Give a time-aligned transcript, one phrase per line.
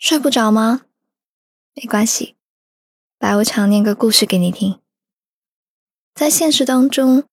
[0.00, 0.86] 睡不着吗？
[1.74, 2.34] 没关系，
[3.18, 4.80] 来，我常念个故事给你听。
[6.14, 7.24] 在现实当中，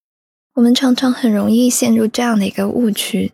[0.55, 3.31] 我们常常很容易陷入这样的一个误区：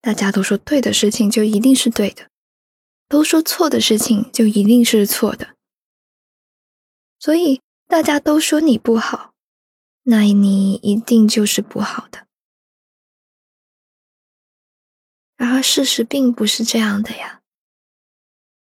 [0.00, 2.30] 大家都说对的事情就一定是对的，
[3.08, 5.56] 都说错的事情就一定是错的。
[7.18, 9.34] 所以大家都说你不好，
[10.04, 12.28] 那你一定就是不好的。
[15.36, 17.40] 然而事实并不是这样的呀。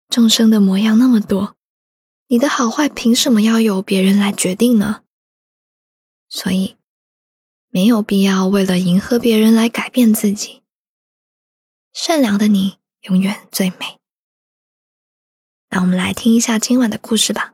[0.10, 1.56] 众生的模样那么多，
[2.28, 5.04] 你的好坏凭什么要由别人来决定呢？
[6.30, 6.78] 所以，
[7.70, 10.64] 没有必要为了迎合别人来改变自己。
[11.94, 14.00] 善良的你永远最美。
[15.70, 17.54] 那我们来听一下今晚的故事吧。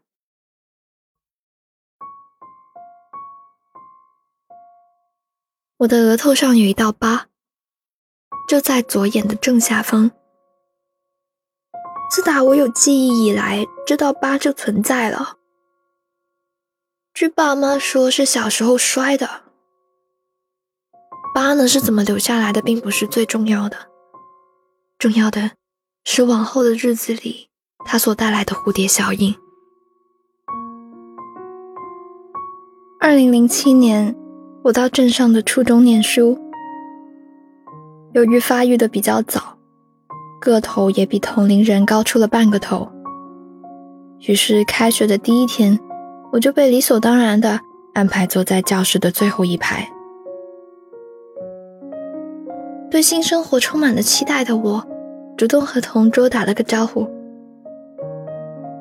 [5.77, 7.27] 我的额头上有一道疤，
[8.47, 10.11] 就在左眼的正下方。
[12.13, 15.37] 自打我有记忆以来，这道疤就存在了。
[17.11, 19.27] 据爸妈说，是小时候摔的。
[21.33, 23.75] 疤呢是怎么留下来的，并不是最重要的，
[24.99, 25.53] 重要的
[26.05, 27.49] 是往后的日子里，
[27.83, 29.35] 它所带来的蝴蝶效应。
[32.99, 34.15] 二零零七年，
[34.65, 36.39] 我到镇上的初中念书，
[38.13, 39.57] 由于发育的比较早。
[40.43, 42.85] 个头也比同龄人高出了半个头，
[44.27, 45.79] 于是开学的第一天，
[46.33, 47.57] 我就被理所当然的
[47.93, 49.87] 安排坐在教室的最后一排。
[52.91, 54.85] 对新生活充满了期待的我，
[55.37, 57.07] 主动和同桌打了个招呼。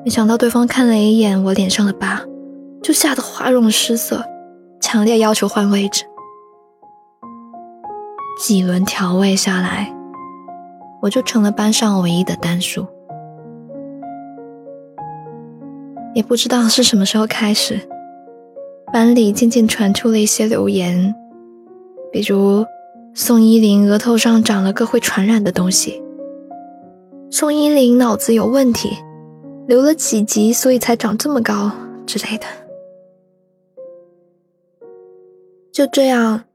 [0.03, 2.21] 没想到对方看了一眼我脸上的疤，
[2.81, 4.21] 就吓得花容失色，
[4.81, 6.03] 强烈要求换位置。
[8.37, 10.02] 几轮调位下来。
[11.03, 12.87] 我就成了班上唯一的单数，
[16.15, 17.77] 也不知道是什么时候开始，
[18.93, 21.13] 班里渐渐传出了一些流言，
[22.09, 22.65] 比如
[23.13, 26.01] 宋依林额头上长了个会传染的东西，
[27.29, 28.97] 宋依林脑子有问题，
[29.67, 31.69] 留了几级所以才长这么高
[32.05, 32.45] 之类的。
[35.73, 36.45] 就这样，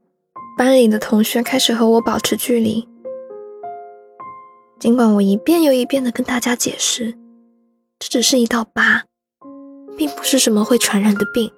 [0.57, 2.88] 班里的同学开始和我保持距离。
[4.79, 7.13] 尽管我一遍又一遍的跟大家解释，
[7.99, 9.03] 这只是一道疤，
[9.97, 11.51] 并不是什么会传染的病，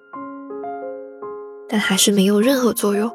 [1.69, 3.11] 但还是没有任何作用。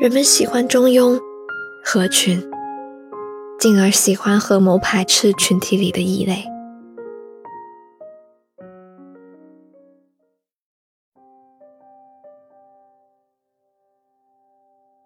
[0.00, 1.20] 人们喜欢中庸、
[1.84, 2.42] 合群，
[3.60, 6.44] 进而喜欢合谋排斥群体里的异类。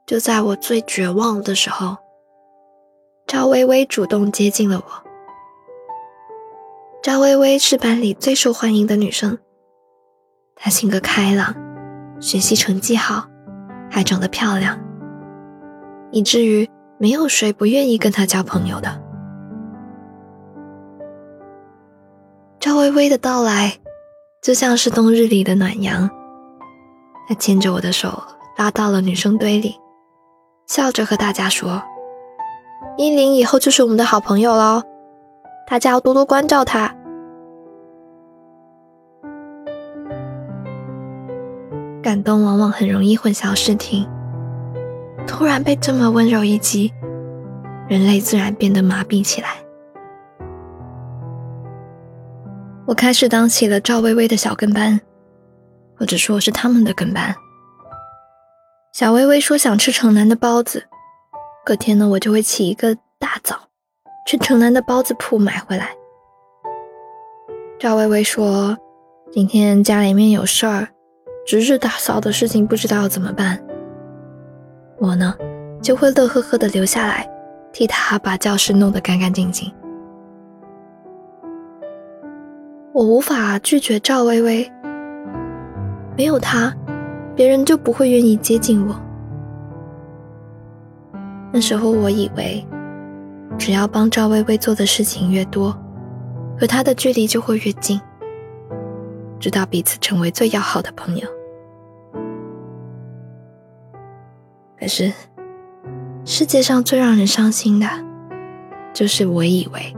[0.09, 1.95] 就在我最绝望的时候，
[3.27, 5.09] 赵薇薇主动接近了我。
[7.03, 9.37] 赵薇薇是班里最受欢迎的女生，
[10.57, 11.55] 她性格开朗，
[12.23, 13.29] 学习成绩好，
[13.91, 14.81] 还长得漂亮，
[16.11, 19.03] 以至于没有谁不愿意跟她交朋友的。
[22.59, 23.79] 赵薇薇的到来，
[24.41, 26.09] 就像是冬日里的暖阳，
[27.29, 28.23] 她牵着我的手
[28.57, 29.77] 拉到了女生堆里。
[30.69, 31.83] 笑着和大家说
[32.99, 34.83] ：“依林以后就是我们的好朋友喽，
[35.67, 36.89] 大家要多多关照她。”
[42.03, 44.07] 感动往往很容易混淆视听，
[45.27, 46.93] 突然被这么温柔一击，
[47.89, 49.49] 人类自然变得麻痹起来。
[52.87, 55.01] 我开始当起了赵薇薇的小跟班，
[55.99, 57.35] 或者说是他们的跟班。
[58.99, 60.83] 小薇薇说想吃城南的包子，
[61.65, 63.57] 隔天呢，我就会起一个大早，
[64.27, 65.91] 去城南的包子铺买回来。
[67.79, 68.77] 赵薇薇说
[69.31, 70.89] 今天家里面有事儿，
[71.47, 73.65] 值日打扫的事情不知道要怎么办。
[74.99, 75.33] 我呢，
[75.81, 77.25] 就会乐呵呵的留下来，
[77.73, 79.73] 替他把教室弄得干干净净。
[82.93, 84.69] 我无法拒绝赵薇薇，
[86.17, 86.75] 没有他。
[87.39, 89.01] 别人就不会愿意接近我。
[91.53, 92.67] 那时候我以为，
[93.57, 95.71] 只要帮赵薇薇做的事情越多，
[96.59, 98.01] 和她的距离就会越近，
[99.39, 101.29] 直到彼此成为最要好的朋友。
[104.81, 105.13] 可是，
[106.25, 107.87] 世界上最让人伤心的，
[108.93, 109.95] 就是我以为。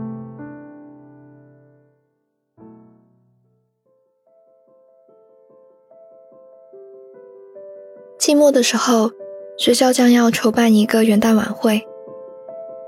[8.21, 9.09] 期末的时候，
[9.57, 11.81] 学校将要筹办一个元旦晚会。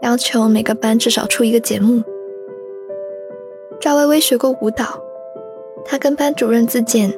[0.04, 2.04] 要求每个班至少出一个节目。
[3.82, 5.02] 赵薇薇学过舞蹈，
[5.86, 7.12] 她跟班主任自荐，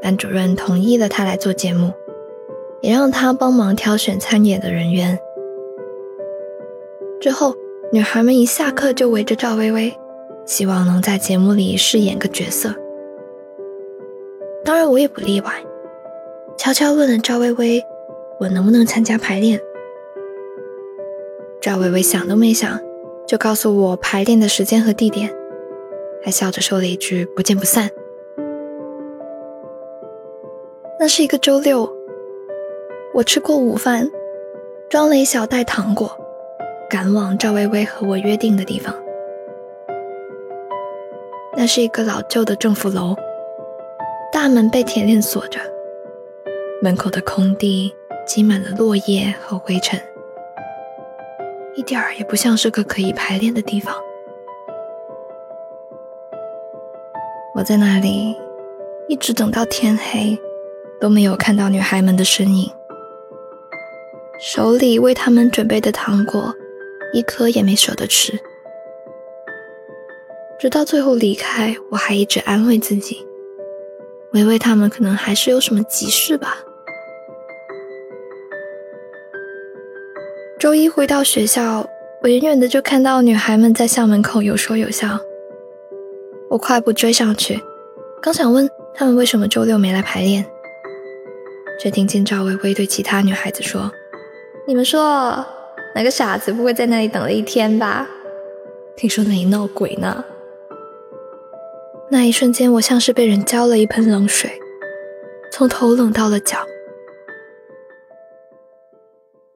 [0.00, 1.92] 班主任同意了她来做节目，
[2.80, 5.18] 也让她帮忙挑选参演的人员。
[7.20, 7.54] 之后，
[7.92, 9.94] 女孩们一下课就围着赵薇薇，
[10.46, 12.74] 希望能在节目里饰演个角色。
[14.64, 15.52] 当然，我也不例外，
[16.64, 17.84] 悄悄问了赵薇薇，
[18.38, 19.60] 我能不能参加排练。
[21.60, 22.80] 赵薇薇想都没想，
[23.26, 25.28] 就告诉我排练的时间和地点，
[26.24, 27.90] 还笑着说了一句“不见不散”。
[31.00, 31.92] 那是一个周六，
[33.12, 34.08] 我吃过午饭，
[34.88, 36.16] 装了一小袋糖果，
[36.88, 38.94] 赶往赵薇薇和我约定的地方。
[41.56, 43.16] 那是一个老旧的政府楼，
[44.32, 45.58] 大门被铁链锁着，
[46.82, 47.94] 门口的空地
[48.26, 50.00] 积满了落叶和灰尘。
[51.76, 53.94] 一点儿也不像是个可以排练的地方。
[57.54, 58.36] 我在那里
[59.08, 60.36] 一直等到天黑，
[61.00, 62.68] 都没有看到女孩们的身影。
[64.40, 66.52] 手里为他们准备的糖果，
[67.12, 68.36] 一颗也没舍得吃。
[70.58, 73.24] 直到最后离开，我还一直安慰自己，
[74.32, 76.56] 维维他们可能还是有什么急事吧。
[80.62, 81.84] 周一回到学校，
[82.22, 85.18] 我远远的就看到女孩们在校门口有说有笑。
[86.48, 87.60] 我快步追上去，
[88.20, 90.46] 刚想问他们为什么周六没来排练，
[91.80, 93.90] 却听见赵薇薇对其他女孩子说
[94.64, 95.44] ：“你们说，
[95.96, 98.08] 哪个傻子不会在那里等了一天吧？
[98.96, 100.24] 听说那里闹鬼呢。”
[102.08, 104.48] 那一瞬间，我像是被人浇了一盆冷水，
[105.50, 106.58] 从头冷到了脚。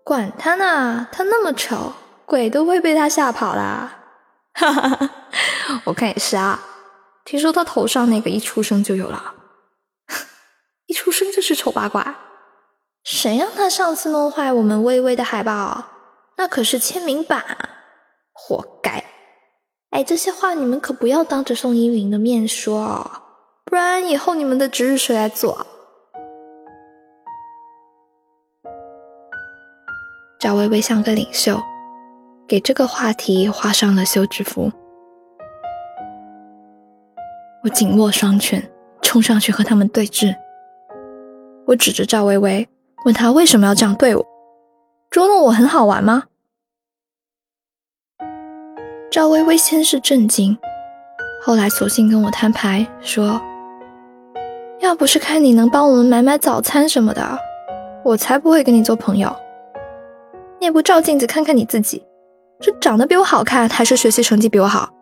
[0.06, 1.93] 管他呢，他那么丑，
[2.26, 4.05] 鬼都会被他吓跑啦！
[4.55, 5.11] 哈哈哈，
[5.82, 6.62] 我看也是啊。
[7.25, 9.35] 听说他头上那个一出生就有了，
[10.87, 12.14] 一出生就是丑八怪。
[13.03, 15.87] 谁让他上次弄坏我们微微的海报？
[16.37, 17.44] 那可是签名版，
[18.32, 19.05] 活该！
[19.91, 23.11] 哎，这些话你们可不要当着宋依云的面说哦，
[23.64, 25.67] 不然以后你们的值日谁来做？
[30.46, 31.60] 赵薇薇像个领袖，
[32.46, 34.70] 给这个话题画上了休止符。
[37.64, 38.62] 我紧握双拳，
[39.02, 40.32] 冲上去和他们对峙。
[41.66, 42.69] 我指着赵薇薇，
[43.04, 44.25] 问她为什么要这样对我？
[45.10, 46.22] 捉弄我很好玩吗？
[49.10, 50.56] 赵薇薇先是震惊，
[51.43, 53.40] 后来索性跟我摊牌说
[54.78, 57.37] ：“要不是看你能帮我们买买早餐什么的，
[58.04, 59.34] 我才不会跟你做朋友。”
[60.66, 62.04] 你也不照镜子看看你自己，
[62.60, 64.92] 是长得比我好看，还是学习成绩比我好？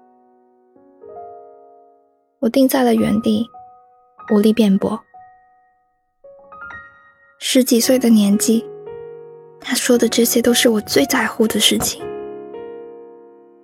[2.41, 3.47] 我定在了原地，
[4.31, 5.01] 无力辩驳。
[7.39, 8.63] 十几岁的年纪，
[9.59, 12.05] 他说的这些都是我最在乎的事情，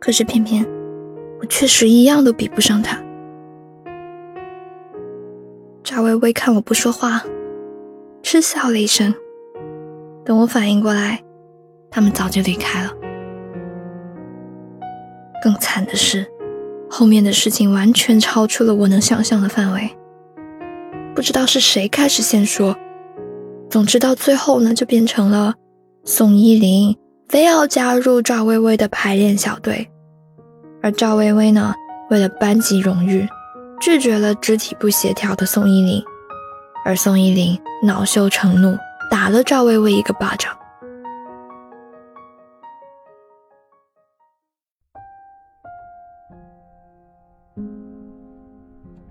[0.01, 0.67] 可是偏偏
[1.39, 2.99] 我确实一样都比不上他。
[5.85, 7.23] 赵薇薇看我不说话，
[8.23, 9.15] 嗤笑了一声。
[10.25, 11.23] 等我反应过来。
[11.91, 12.91] 他们早就离开了。
[15.43, 16.27] 更惨的是，
[16.89, 19.91] 后面的事情完全超出了我能想象的范围。
[21.15, 22.77] 不知道是谁开始先说，
[23.69, 25.55] 总之到最后呢，就变成了
[26.05, 26.97] 宋依林
[27.29, 29.91] 非要加入赵薇薇的排练小队，
[30.83, 31.75] 而赵薇薇呢，
[32.11, 33.27] 为了班级荣誉，
[33.81, 36.03] 拒绝了肢体不协调的宋依林，
[36.85, 38.77] 而宋依林恼羞成怒，
[39.11, 40.57] 打了赵薇薇一个巴掌。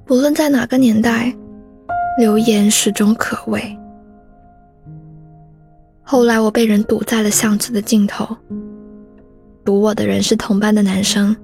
[0.10, 1.32] 无论在哪个年代，
[2.18, 3.78] 流言始终可畏。
[6.02, 8.36] 后来我被人堵在了巷子的尽头，
[9.64, 11.36] 堵我的人是同班的男生，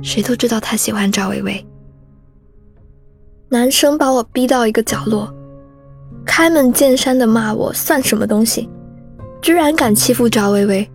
[0.00, 1.66] 谁都知道他喜欢赵薇薇。
[3.50, 5.30] 男生把我逼到一个角落，
[6.24, 8.70] 开门见山的骂我算什么东西，
[9.42, 10.90] 居然敢欺负赵薇薇。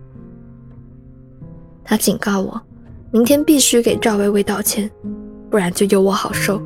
[1.84, 2.60] 他警告我，
[3.12, 4.90] 明天必须给赵薇薇道歉，
[5.48, 6.60] 不然就有我好受。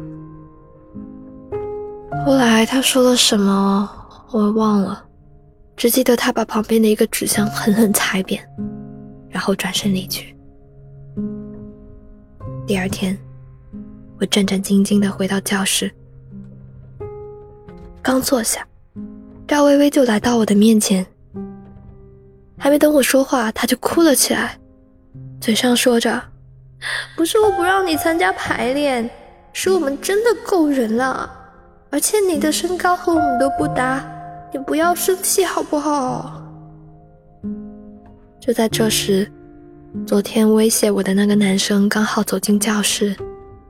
[2.26, 3.88] 后来他说了什么，
[4.33, 5.00] 我忘了，
[5.76, 8.45] 只记得他把旁边的一个纸箱狠狠踩扁，
[9.30, 10.37] 然后转身离去。
[12.66, 13.16] 第二天，
[14.18, 15.88] 我战战兢兢地回到教室，
[18.02, 18.66] 刚坐下，
[19.47, 21.06] 赵薇薇就来到我的面前，
[22.59, 24.59] 还没等我说话，她就哭了起来，
[25.40, 26.21] 嘴上说着
[27.14, 29.09] ：“不是我不让你参加排练，
[29.52, 31.36] 是我们真的够人了，
[31.90, 34.05] 而且你的身高和我们都不搭，
[34.52, 36.43] 你不要生气好不好？”
[38.40, 39.31] 就在这时，
[40.07, 43.16] 昨天威胁我的那个男生刚好走进教室，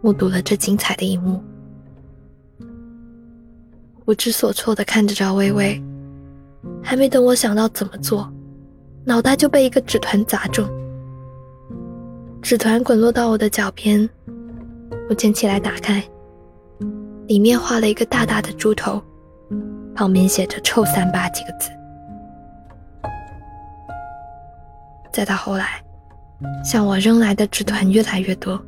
[0.00, 1.42] 目睹了这精彩的一幕，
[4.04, 5.82] 不知所措的看着赵薇薇，
[6.82, 8.30] 还没等我想到怎么做。
[9.04, 10.68] 脑袋就被一个纸团砸中，
[12.42, 14.08] 纸团滚落到我的脚边，
[15.08, 16.02] 我捡起来打开，
[17.28, 19.02] 里面画了一个大大的猪头，
[19.95, 21.71] 旁边写着“臭三八”几个字。
[25.12, 25.83] 再到后来，
[26.64, 28.61] 向我扔来的纸团越来越多，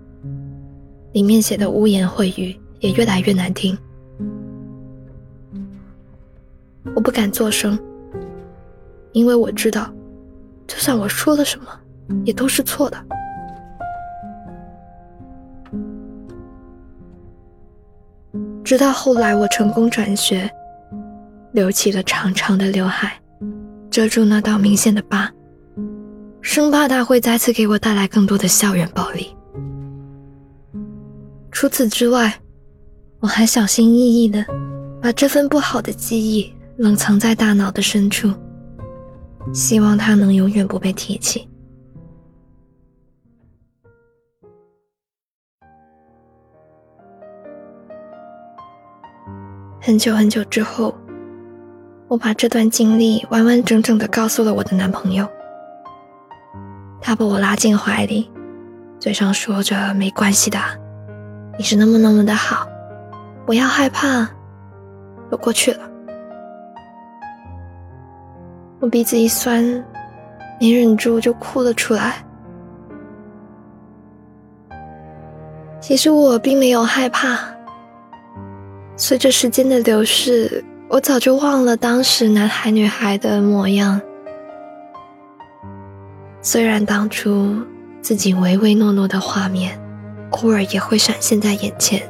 [1.13, 3.79] 里面写的污言秽语也越来越难听，
[6.97, 7.79] 我不敢作声，
[9.13, 9.93] 因为我知道。
[10.67, 11.67] 就算我说了什么，
[12.25, 12.99] 也都是错的。
[18.69, 20.47] 直到后来我成功转学，
[21.53, 23.19] 留起了长长的刘海，
[23.91, 25.33] 遮住那道明显的疤，
[26.43, 29.35] 生怕他会再次给我带来更多的校园暴力。
[31.51, 32.39] 除此之外，
[33.21, 34.45] 我还小心翼翼的
[35.01, 38.31] 把这份不好的记忆冷藏在大脑的深处。
[39.55, 41.49] 希望他能永远不被提起。
[49.89, 50.95] 很久很久之后，
[52.09, 55.27] 我把这段经历完完整整的告诉了我的男朋友。
[57.01, 58.31] 他把我拉进怀里，
[59.01, 60.59] 嘴上说着“没关系的，
[61.57, 62.69] 你是那么那么的好，
[63.47, 64.29] 不要害怕，
[65.31, 65.91] 都过去了。”
[68.81, 69.65] 我鼻子一酸，
[70.61, 72.23] 没忍住就哭了出来。
[75.81, 77.39] 其实我并没有害怕。
[79.01, 84.01] 随着时间的流逝，我早就忘了当时男孩女孩的模样。
[86.43, 87.57] 虽然当初
[88.03, 89.81] 自己唯唯诺诺的画面，
[90.31, 92.03] 偶尔也会闪现在眼前，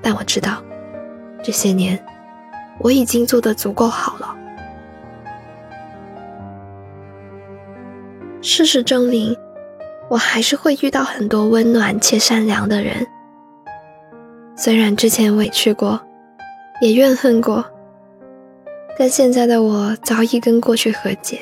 [0.00, 0.62] 但我知道，
[1.42, 2.02] 这些年
[2.78, 4.34] 我已经做得足够好了。
[8.40, 9.36] 事实证明，
[10.08, 13.06] 我还是会遇到很多温暖且善良的人。
[14.62, 15.98] 虽然之前委屈过，
[16.82, 17.64] 也怨恨过，
[18.98, 21.40] 但现在的我早已跟过去和解。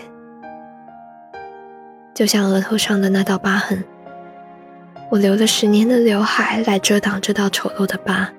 [2.14, 3.82] 就像额头上的那道疤痕，
[5.10, 8.30] 我留了十年的刘海来遮挡这道丑陋的疤。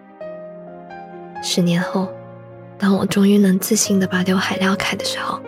[1.44, 2.08] 十年后，
[2.78, 5.42] 当我终于能自信的把刘海撩开的时候，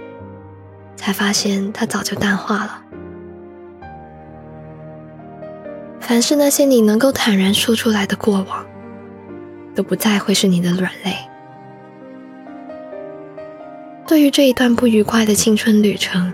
[0.97, 2.81] 才发现它早就淡化了。
[6.01, 8.65] 凡是那些你能够坦然说出来的过往，
[9.75, 11.15] 都不再会是你的软肋。
[14.07, 16.33] 对于这一段不愉快的青春旅程，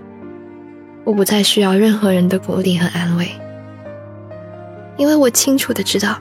[1.04, 3.30] 我不再需要任何人的鼓励和安慰，
[4.98, 6.20] 因为我清楚的知道，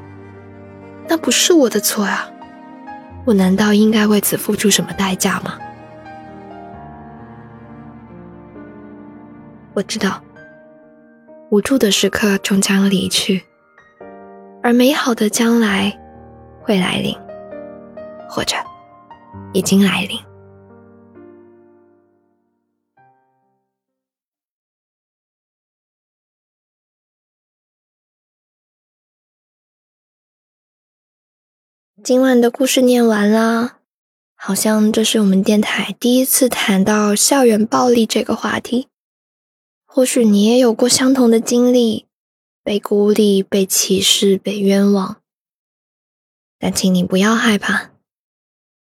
[1.08, 2.28] 那不是我的错啊！
[3.25, 5.58] 我难道应该为此付出什么代价吗？
[9.75, 10.23] 我知道。
[11.49, 13.40] 无助的时刻终将离去，
[14.64, 15.96] 而美好的将来
[16.66, 17.16] 会来临，
[18.28, 18.56] 或者
[19.52, 20.18] 已经来临。
[32.02, 33.78] 今晚的故事念完了，
[34.35, 38.88] 好像这是我们电台第一次谈到校园暴力这个话题。
[39.85, 42.06] 或许你也有过相同的经历，
[42.64, 45.23] 被孤立、被歧视、被冤枉。
[46.58, 47.90] 但请你不要害怕，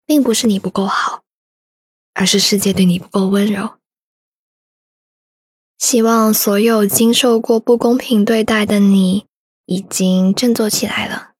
[0.05, 1.25] 并不是你不够好，
[2.15, 3.79] 而是世界对你不够温柔。
[5.79, 9.27] 希望所有经受过不公平对待的你，
[9.67, 11.33] 已经振作起来了，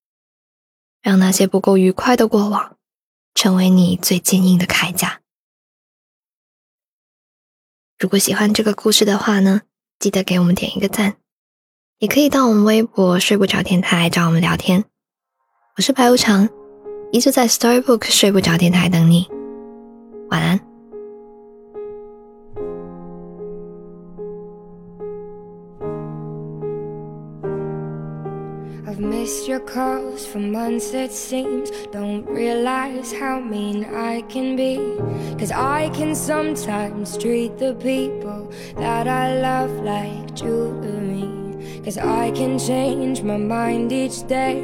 [1.01, 2.77] 让那些不够愉快的过往，
[3.35, 5.23] 成为你最坚硬的铠甲。
[7.99, 9.63] 如果喜欢这个故事的话呢，
[9.99, 11.17] 记得给我们点一个赞，
[11.99, 14.85] 也可以到我们微博“睡不着电台”找我们聊天。
[15.77, 16.49] 我是白无常，
[17.13, 19.29] 一直在 Storybook 睡不着电台等你，
[20.31, 20.59] 晚安。
[28.87, 31.69] I've missed your calls for months, it seems.
[31.93, 34.79] Don't realize how mean I can be.
[35.39, 41.36] Cause I can sometimes treat the people that I love like jewelry.
[41.87, 44.59] Cause I can change my mind each day.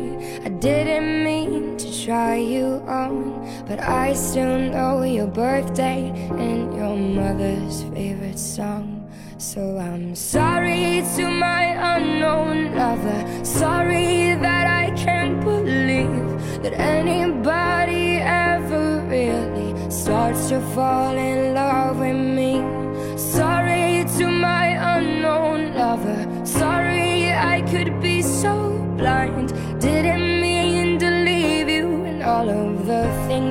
[0.44, 6.96] I didn't mean to try you on, but I still know your birthday and your
[6.96, 9.08] mother's favorite song.
[9.38, 11.62] So I'm sorry to my
[11.94, 13.44] unknown lover.
[13.44, 16.26] Sorry that I can't believe
[16.64, 21.51] that anybody ever really starts to fall in love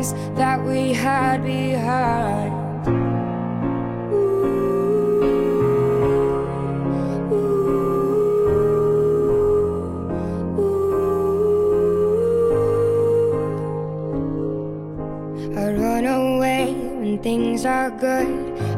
[0.10, 2.51] that we had behind.
[15.55, 18.27] I run away when things are good.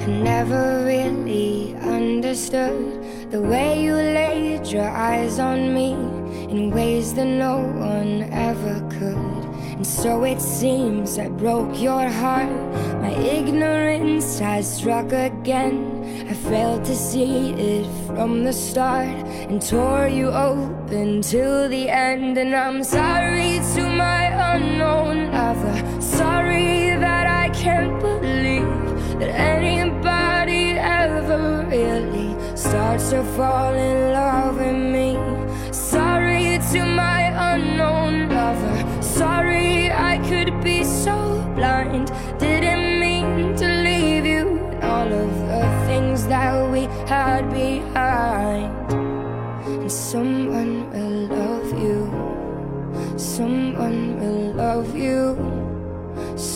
[0.02, 5.94] I never really understood the way you laid your eyes on me
[6.52, 9.33] in ways that no one ever could.
[9.84, 12.50] And so it seems I broke your heart.
[13.02, 16.26] My ignorance has struck again.
[16.30, 19.10] I failed to see it from the start
[19.50, 22.38] and tore you open till the end.
[22.38, 26.02] And I'm sorry to my unknown lover.
[26.02, 34.13] Sorry that I can't believe that anybody ever really starts to fall in love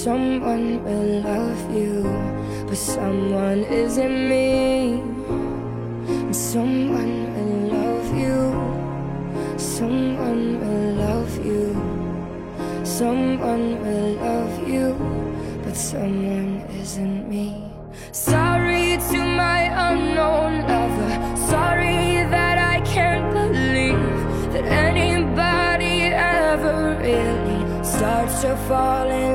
[0.07, 2.01] Someone will love you,
[2.65, 5.03] but someone isn't me.
[6.31, 8.39] Someone will love you.
[9.57, 11.65] Someone will love you.
[12.85, 14.95] Someone will love you,
[15.65, 17.69] but someone isn't me.
[18.13, 21.11] Sorry to my unknown lover.
[21.51, 29.26] Sorry that I can't believe that anybody ever really starts to fall in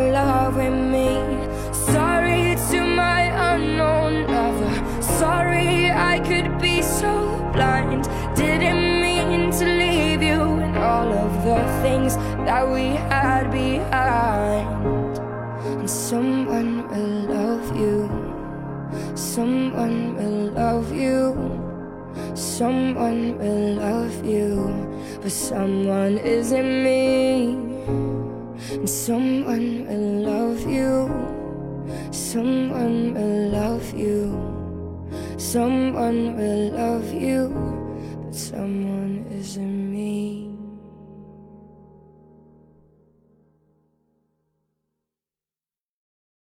[12.52, 15.16] that we had behind.
[15.80, 17.98] And someone will love you.
[19.14, 21.20] Someone will love you.
[22.34, 24.50] Someone will love you.
[25.22, 27.56] But someone isn't me.
[28.76, 30.92] And someone will love you.
[32.10, 34.20] Someone will love you.
[35.38, 37.40] Someone will love you.
[38.24, 39.81] But someone isn't